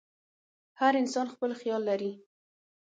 [0.79, 2.11] هر انسان خپل خیال لري.